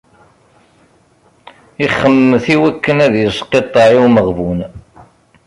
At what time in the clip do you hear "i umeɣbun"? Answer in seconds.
3.95-4.59